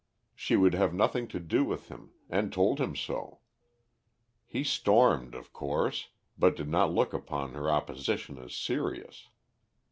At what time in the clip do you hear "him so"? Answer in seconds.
2.81-3.37